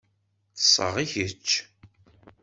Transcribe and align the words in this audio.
Ṭṣeɣ, 0.61 0.95
i 1.03 1.05
kečč? 1.13 1.49